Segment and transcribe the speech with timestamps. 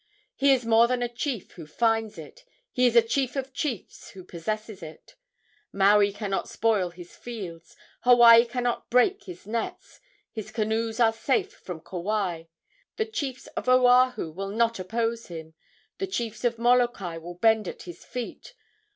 [0.35, 4.09] He is more than a chief who finds it, He is a chief of chiefs
[4.09, 5.15] who possesses it.
[5.71, 10.01] Maui cannot spoil his fields, Hawaii cannot break his nets;
[10.31, 12.45] His canoes are safe from Kauai;
[12.97, 15.53] The chiefs of Oahu will not oppose him,
[15.99, 18.55] The chiefs of Molokai will bend at his feet.